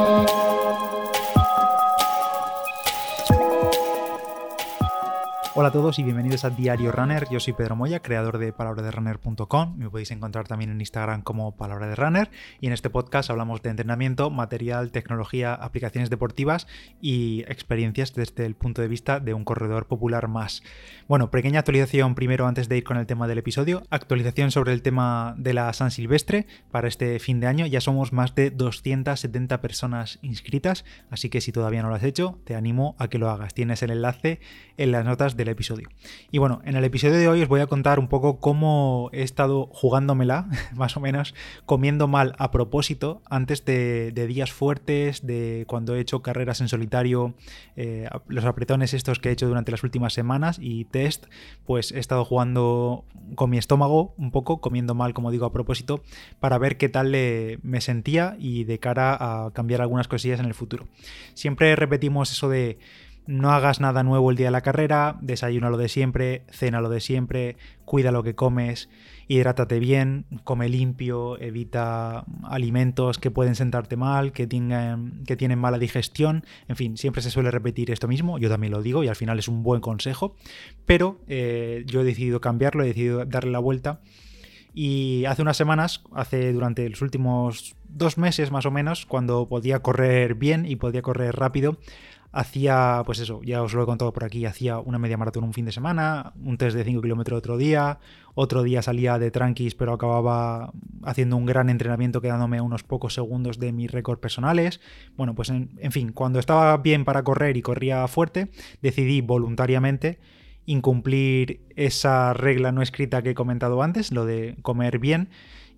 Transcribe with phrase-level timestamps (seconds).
[0.00, 0.49] Música
[5.60, 7.28] Hola a todos y bienvenidos a Diario Runner.
[7.30, 9.76] Yo soy Pedro Moya, creador de palabraderunner.com.
[9.76, 12.30] Me podéis encontrar también en Instagram como Palabra de Runner.
[12.62, 16.66] Y en este podcast hablamos de entrenamiento, material, tecnología, aplicaciones deportivas
[17.02, 20.62] y experiencias desde el punto de vista de un corredor popular más.
[21.08, 23.82] Bueno, pequeña actualización primero antes de ir con el tema del episodio.
[23.90, 27.66] Actualización sobre el tema de la San Silvestre para este fin de año.
[27.66, 32.38] Ya somos más de 270 personas inscritas, así que si todavía no lo has hecho,
[32.44, 33.52] te animo a que lo hagas.
[33.52, 34.40] Tienes el enlace
[34.78, 35.88] en las notas del episodio.
[36.30, 39.22] Y bueno, en el episodio de hoy os voy a contar un poco cómo he
[39.22, 41.34] estado jugándomela, más o menos,
[41.66, 47.34] comiendo mal a propósito, antes de, días fuertes, de cuando he hecho carreras en solitario,
[47.76, 51.26] eh, los apretones estos que he hecho durante las últimas semanas y test,
[51.66, 53.04] pues he estado jugando
[53.34, 56.02] con mi estómago un poco, comiendo mal, como digo, a propósito,
[56.38, 60.54] para ver qué tal me sentía y de cara a cambiar algunas cosillas en el
[60.54, 60.86] futuro.
[61.34, 62.78] Siempre repetimos eso de
[63.30, 66.88] no hagas nada nuevo el día de la carrera, desayuna lo de siempre, cena lo
[66.88, 68.90] de siempre, cuida lo que comes,
[69.28, 75.78] hidrátate bien, come limpio, evita alimentos que pueden sentarte mal, que, tengan, que tienen mala
[75.78, 79.16] digestión, en fin, siempre se suele repetir esto mismo, yo también lo digo y al
[79.16, 80.34] final es un buen consejo,
[80.84, 84.00] pero eh, yo he decidido cambiarlo, he decidido darle la vuelta.
[84.72, 89.80] Y hace unas semanas, hace durante los últimos dos meses más o menos, cuando podía
[89.80, 91.78] correr bien y podía correr rápido,
[92.32, 95.52] hacía, pues eso, ya os lo he contado por aquí, hacía una media maratón un
[95.52, 97.98] fin de semana, un test de 5 kilómetros otro día,
[98.34, 103.58] otro día salía de tranquis pero acababa haciendo un gran entrenamiento quedándome unos pocos segundos
[103.58, 104.80] de mis récords personales.
[105.16, 110.20] Bueno, pues en, en fin, cuando estaba bien para correr y corría fuerte, decidí voluntariamente
[110.66, 115.30] incumplir esa regla no escrita que he comentado antes, lo de comer bien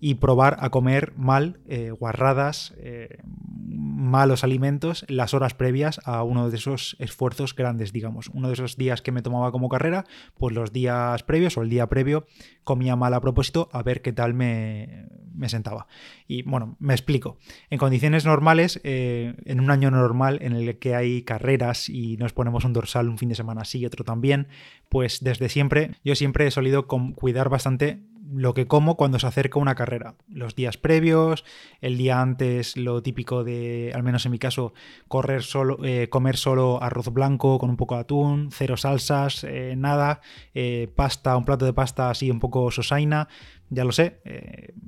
[0.05, 6.49] y probar a comer mal, eh, guarradas, eh, malos alimentos las horas previas a uno
[6.49, 8.27] de esos esfuerzos grandes, digamos.
[8.33, 10.03] Uno de esos días que me tomaba como carrera,
[10.37, 12.25] pues los días previos o el día previo
[12.65, 15.07] comía mal a propósito a ver qué tal me,
[15.45, 15.87] sentaba.
[16.27, 17.37] Y bueno, me explico.
[17.69, 22.33] En condiciones normales, eh, en un año normal en el que hay carreras y nos
[22.33, 24.49] ponemos un dorsal un fin de semana así y otro también,
[24.89, 29.59] pues desde siempre, yo siempre he solido cuidar bastante lo que como cuando se acerca
[29.59, 30.15] una carrera.
[30.29, 31.43] Los días previos,
[31.81, 34.73] el día antes, lo típico de, al menos en mi caso,
[35.07, 39.75] correr solo, eh, comer solo arroz blanco con un poco de atún, cero salsas, eh,
[39.77, 40.21] nada,
[40.53, 43.27] eh, pasta, un plato de pasta así un poco sosaina.
[43.69, 44.19] Ya lo sé,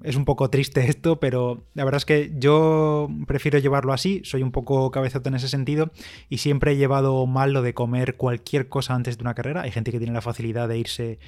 [0.03, 4.43] es un poco triste esto, pero la verdad es que yo prefiero llevarlo así, soy
[4.43, 5.91] un poco cabezote en ese sentido
[6.29, 9.63] y siempre he llevado mal lo de comer cualquier cosa antes de una carrera.
[9.63, 11.19] Hay gente que tiene la facilidad de irse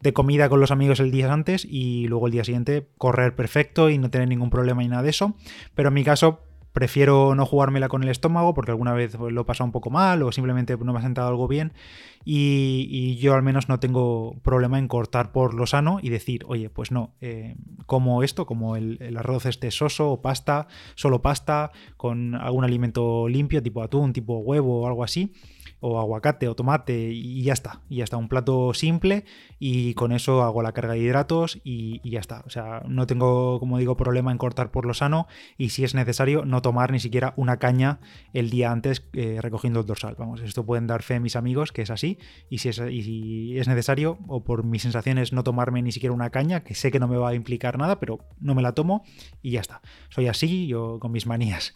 [0.00, 3.90] de comida con los amigos el día antes y luego el día siguiente correr perfecto
[3.90, 5.34] y no tener ningún problema ni nada de eso.
[5.74, 6.40] Pero en mi caso
[6.72, 10.22] prefiero no jugármela con el estómago porque alguna vez lo he pasado un poco mal
[10.22, 11.72] o simplemente no me ha sentado algo bien
[12.24, 16.70] y, yo al menos no tengo problema en cortar por lo sano y decir, oye,
[16.70, 17.56] pues no, eh,
[17.86, 23.26] como esto, como el, el, arroz este soso o pasta, solo pasta con algún alimento
[23.28, 25.32] limpio tipo atún, tipo huevo o algo así
[25.80, 27.80] o aguacate o tomate y ya está.
[27.88, 29.24] Y ya está, un plato simple
[29.58, 32.42] y con eso hago la carga de hidratos y, ya está.
[32.46, 35.26] O sea, no tengo, como digo, problema en cortar por lo sano
[35.56, 38.00] y si es necesario no tomar ni siquiera una caña
[38.32, 40.14] el día antes eh, recogiendo el dorsal.
[40.18, 43.68] Vamos, esto pueden dar fe mis amigos que es así y si es, y es
[43.68, 47.08] necesario o por mis sensaciones no tomarme ni siquiera una caña, que sé que no
[47.08, 49.04] me va a implicar nada, pero no me la tomo
[49.42, 49.80] y ya está.
[50.10, 51.74] Soy así, yo con mis manías.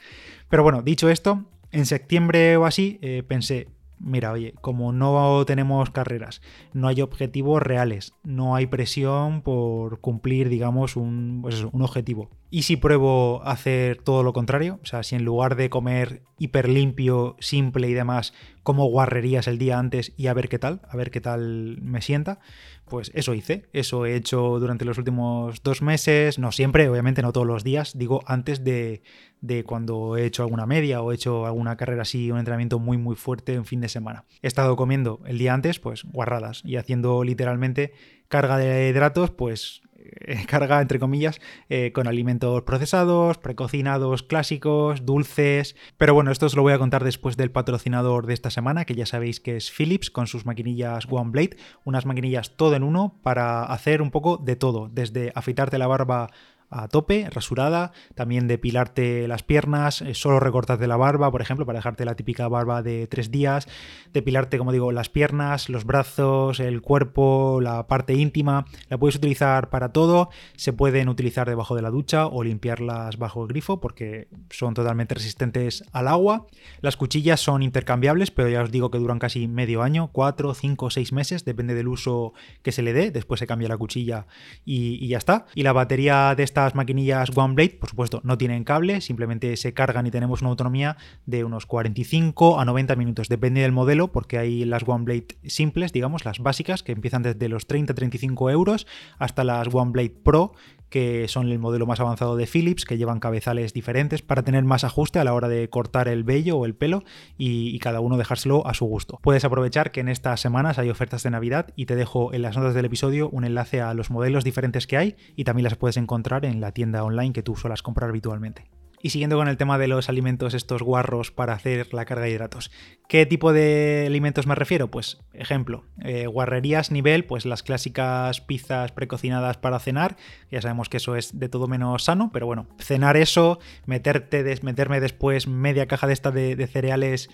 [0.48, 3.68] Pero bueno, dicho esto, en septiembre o así eh, pensé,
[4.04, 6.42] mira, oye, como no tenemos carreras,
[6.72, 12.30] no hay objetivos reales, no hay presión por cumplir, digamos, un, pues un objetivo.
[12.50, 14.78] ¿Y si pruebo hacer todo lo contrario?
[14.82, 18.32] O sea, si en lugar de comer hiper limpio, simple y demás,
[18.64, 22.02] como guarrerías el día antes y a ver qué tal, a ver qué tal me
[22.02, 22.40] sienta,
[22.86, 27.32] pues eso hice, eso he hecho durante los últimos dos meses, no siempre, obviamente no
[27.32, 29.02] todos los días, digo antes de,
[29.40, 32.96] de cuando he hecho alguna media o he hecho alguna carrera así, un entrenamiento muy
[32.96, 34.24] muy fuerte en fin de semana.
[34.42, 37.92] He estado comiendo el día antes, pues guarradas y haciendo literalmente
[38.28, 39.82] carga de hidratos, pues
[40.46, 45.76] carga, entre comillas, eh, con alimentos procesados, precocinados, clásicos, dulces.
[45.96, 48.94] Pero bueno, esto os lo voy a contar después del patrocinador de esta semana, que
[48.94, 53.18] ya sabéis que es Philips, con sus maquinillas One Blade, unas maquinillas todo en uno
[53.22, 56.30] para hacer un poco de todo, desde afeitarte la barba
[56.74, 61.78] a tope, rasurada, también depilarte las piernas, eh, solo recortarte la barba, por ejemplo, para
[61.78, 63.68] dejarte la típica barba de tres días,
[64.12, 69.70] depilarte, como digo, las piernas, los brazos, el cuerpo, la parte íntima, la puedes utilizar
[69.70, 74.28] para todo, se pueden utilizar debajo de la ducha o limpiarlas bajo el grifo porque
[74.50, 76.46] son totalmente resistentes al agua.
[76.80, 80.90] Las cuchillas son intercambiables, pero ya os digo que duran casi medio año, cuatro, cinco,
[80.90, 82.32] seis meses, depende del uso
[82.62, 84.26] que se le dé, después se cambia la cuchilla
[84.64, 85.46] y, ya está.
[85.54, 90.06] Y la batería de estas maquinillas OneBlade, por supuesto, no tienen cable, simplemente se cargan
[90.06, 90.96] y tenemos una autonomía
[91.26, 96.24] de unos 45 a 90 minutos, depende del modelo, porque hay las OneBlade simples, digamos,
[96.24, 98.86] las básicas, que empiezan desde los 30-35 euros
[99.18, 100.54] hasta las OneBlade Pro,
[100.88, 104.84] que son el modelo más avanzado de Philips, que llevan cabezales diferentes para tener más
[104.84, 107.04] ajuste a la hora de cortar el vello o el pelo
[107.36, 109.18] y, cada uno dejárselo a su gusto.
[109.22, 112.56] Puedes aprovechar que en estas semanas hay ofertas de Navidad y te dejo en las
[112.56, 115.98] notas del episodio un enlace a los modelos diferentes que hay y también las puedes
[115.98, 118.73] encontrar en la tienda online que tú suelas comprar habitualmente.
[119.04, 122.30] Y siguiendo con el tema de los alimentos, estos guarros para hacer la carga de
[122.30, 122.70] hidratos.
[123.06, 124.90] ¿Qué tipo de alimentos me refiero?
[124.90, 130.16] Pues, ejemplo, eh, guarrerías nivel, pues las clásicas pizzas precocinadas para cenar.
[130.50, 135.00] Ya sabemos que eso es de todo menos sano, pero bueno, cenar eso, meterte, meterme
[135.00, 137.28] después media caja de esta de cereales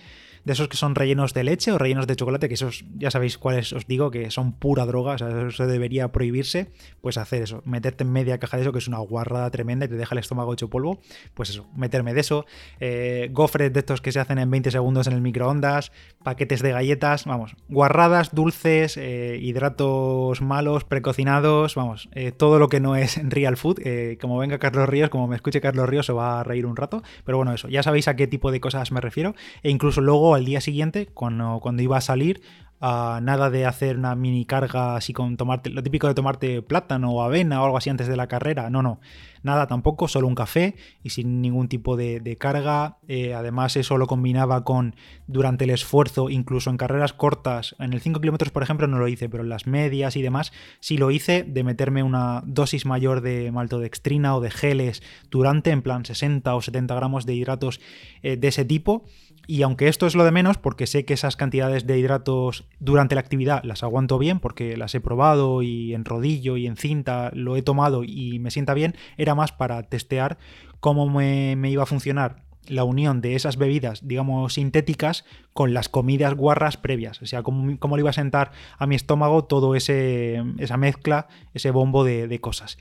[0.45, 3.39] de esos que son rellenos de leche o rellenos de chocolate, que esos ya sabéis
[3.39, 6.71] cuáles os digo, que son pura droga, o sea, eso debería prohibirse,
[7.01, 9.89] pues hacer eso, meterte en media caja de eso, que es una guarrada tremenda y
[9.89, 11.01] te deja el estómago hecho polvo,
[11.35, 12.47] pues eso, meterme de eso,
[12.79, 15.93] eh, gofres de estos que se hacen en 20 segundos en el microondas,
[16.23, 22.81] paquetes de galletas, vamos, guarradas, dulces, eh, hidratos malos, precocinados, vamos, eh, todo lo que
[22.81, 23.81] no es real food,
[24.21, 27.03] como venga Carlos Ríos, como me escuche Carlos Ríos, se va a reír un rato,
[27.25, 30.30] pero bueno, eso, ya sabéis a qué tipo de cosas me refiero, e incluso luego
[30.35, 32.43] al día siguiente, cuando, iba a salir,
[32.81, 37.23] nada de hacer una mini carga así con tomarte, lo típico de tomarte plátano o
[37.23, 39.01] avena o algo así antes de la carrera, no, no,
[39.43, 44.07] nada tampoco, solo un café y sin ningún tipo de, carga, eh, además eso lo
[44.07, 44.95] combinaba con
[45.27, 49.09] durante el esfuerzo, incluso en carreras cortas, en el 5 kilómetros por ejemplo no lo
[49.09, 53.21] hice, pero en las medias y demás sí lo hice de meterme una dosis mayor
[53.21, 57.81] de maltodextrina o de geles durante en plan 60 o 70 gramos de hidratos
[58.23, 59.05] eh, de ese tipo.
[59.47, 63.17] Y aunque esto es lo de menos, porque sé que esas cantidades de hidratos durante
[63.17, 67.33] la actividad las aguanto bien, porque las he probado y en rodillo y en cinta
[67.35, 70.39] lo he tomado y me sienta bien, era más para testear
[70.81, 76.35] cómo me, iba a funcionar la unión de esas bebidas, digamos, sintéticas con las comidas
[76.35, 77.21] guarras previas.
[77.23, 81.71] O sea, cómo, cómo le iba a sentar a mi estómago todo esa mezcla, ese
[81.71, 82.79] bombo de cosas.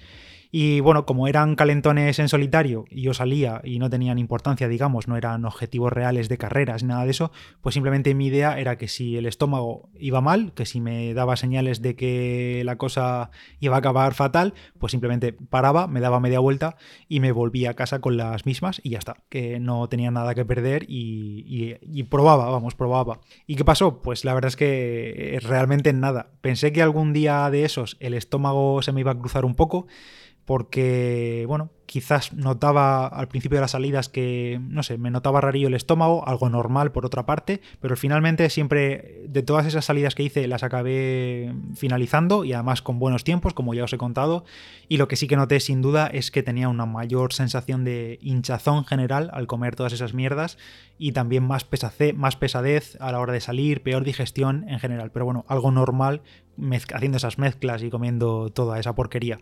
[0.52, 5.08] Y bueno, como eran calentones en solitario y yo salía y no tenían importancia, digamos,
[5.08, 7.32] no eran objetivos reales de carreras nada de eso,
[7.62, 11.36] pues simplemente mi idea era que si el estómago iba mal, que si me daba
[11.36, 13.30] señales de que la cosa
[13.60, 17.76] iba a acabar fatal, pues simplemente paraba, me daba media vuelta y me volvía a
[17.76, 22.04] casa con las mismas y ya está, que no tenía nada que perder y, y
[22.04, 23.20] probaba, vamos, probaba.
[23.46, 24.02] ¿Y qué pasó?
[24.02, 26.32] Pues la verdad es que realmente nada.
[26.42, 29.86] Pensé que algún día de esos el estómago se me iba a cruzar un poco
[30.50, 35.70] porque, bueno, quizás notaba al principio de las salidas que, no sé, me notaba rarillo
[35.70, 40.22] el estómago, algo normal por otra parte, pero finalmente siempre de todas esas salidas que
[40.22, 44.46] hice las acabé finalizando y además con buenos tiempos, como ya os he contado,
[44.88, 48.20] y lo que sí que noté sin duda es que tenía una mayor sensación de
[48.22, 50.60] hinchazón general al comer todas esas mierdas
[51.00, 51.66] y también más,
[52.14, 56.22] más pesadez a la hora de salir, peor digestión en general, pero bueno, algo normal
[56.94, 59.40] haciendo esas mezclas y comiendo toda esa porquería.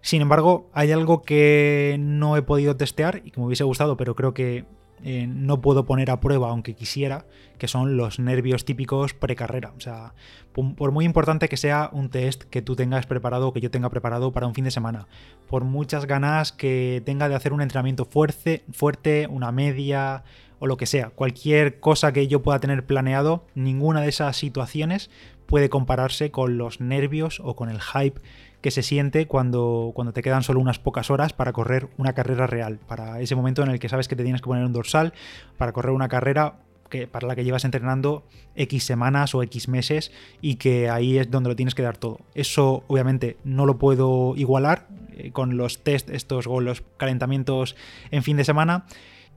[0.00, 4.14] Sin embargo, hay algo que no he podido testear y que me hubiese gustado, pero
[4.14, 4.64] creo que
[5.02, 7.26] eh, no puedo poner a prueba, aunque quisiera,
[7.58, 9.74] que son los nervios típicos precarrera.
[9.76, 10.14] O sea,
[10.52, 14.32] por muy importante que sea un test que tú tengas preparado que yo tenga preparado
[14.32, 15.06] para un fin de semana,
[15.46, 20.24] por muchas ganas que tenga de hacer un entrenamiento fuerte, fuerte una media
[20.58, 25.10] o lo que sea, cualquier cosa que yo pueda tener planeado, ninguna de esas situaciones
[25.44, 28.20] puede compararse con los nervios o con el hype
[28.64, 32.46] que se siente cuando, cuando te quedan solo unas pocas horas para correr una carrera
[32.46, 35.12] real, para ese momento en el que sabes que te tienes que poner un dorsal,
[35.58, 36.54] para correr una carrera
[36.88, 38.24] que, para la que llevas entrenando
[38.56, 42.20] X semanas o X meses y que ahí es donde lo tienes que dar todo.
[42.34, 47.76] Eso obviamente no lo puedo igualar eh, con los test estos o los calentamientos
[48.10, 48.86] en fin de semana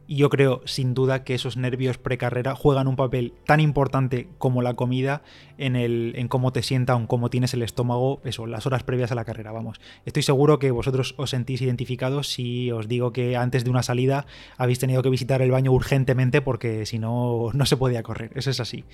[0.07, 4.61] Y yo creo, sin duda, que esos nervios precarrera juegan un papel tan importante como
[4.61, 5.21] la comida
[5.57, 8.83] en, el, en cómo te sienta o en cómo tienes el estómago, eso, las horas
[8.83, 9.81] previas a la carrera, vamos.
[10.05, 14.25] Estoy seguro que vosotros os sentís identificados si os digo que antes de una salida
[14.57, 18.31] habéis tenido que visitar el baño urgentemente porque si no, no se podía correr.
[18.35, 18.85] Eso es así.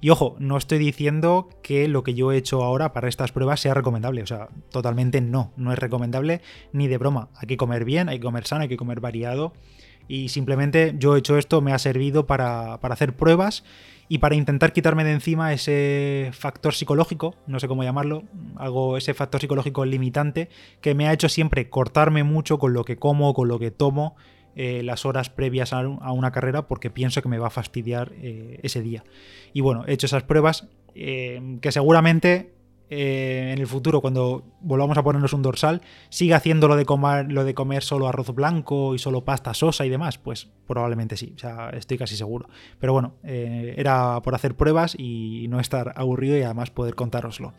[0.00, 3.58] Y ojo, no estoy diciendo que lo que yo he hecho ahora para estas pruebas
[3.58, 4.22] sea recomendable.
[4.22, 5.52] O sea, totalmente no.
[5.56, 7.28] No es recomendable ni de broma.
[7.34, 9.52] Hay que comer bien, hay que comer sano, hay que comer variado
[10.10, 13.62] y simplemente yo he hecho esto, me ha servido para, hacer pruebas
[14.08, 18.24] y para intentar quitarme de encima ese factor psicológico, no sé cómo llamarlo,
[18.56, 20.48] algo, ese factor psicológico limitante
[20.80, 24.16] que me ha hecho siempre cortarme mucho con lo que como, con lo que tomo
[24.56, 28.58] eh, las horas previas a, una carrera porque pienso que me va a fastidiar eh,
[28.64, 29.04] ese día.
[29.52, 32.52] Y bueno, he hecho esas pruebas eh, que seguramente
[32.92, 37.30] eh, en el futuro, cuando volvamos a ponernos un dorsal, siga haciendo lo de, comer,
[37.30, 40.18] lo de comer solo arroz blanco y solo pasta sosa y demás?
[40.18, 42.48] Pues probablemente sí, o sea, estoy casi seguro.
[42.80, 47.54] Pero bueno, eh, era por hacer pruebas y no estar aburrido y además poder contároslo.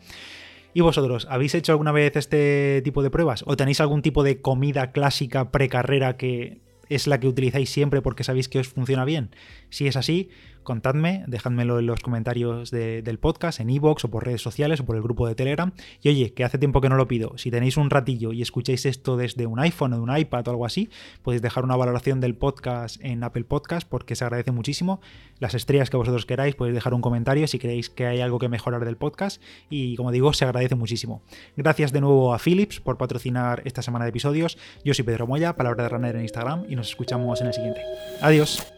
[0.74, 3.42] ¿Y vosotros, habéis hecho alguna vez este tipo de pruebas?
[3.46, 6.60] ¿O tenéis algún tipo de comida clásica precarrera que
[6.90, 9.34] es la que utilizáis siempre porque sabéis que os funciona bien?
[9.70, 10.28] Si es así,
[10.62, 14.96] contadme, dejádmelo en los comentarios del podcast, en iVoox o por redes sociales o por
[14.96, 15.72] el grupo de Telegram.
[16.00, 18.86] Y oye, que hace tiempo que no lo pido, si tenéis un ratillo y escucháis
[18.86, 20.90] esto desde un iPhone o de un iPad o algo así,
[21.22, 25.00] podéis dejar una valoración del podcast en Apple Podcast porque se agradece muchísimo.
[25.38, 28.48] Las estrellas que vosotros queráis, podéis dejar un comentario si creéis que hay algo que
[28.48, 31.22] mejorar del podcast y como digo, se agradece muchísimo.
[31.56, 34.58] Gracias de nuevo a Philips por patrocinar esta semana de episodios.
[34.84, 37.82] Yo soy Pedro Moya, palabra de runner en Instagram y nos escuchamos en el siguiente.
[38.20, 38.71] Adiós.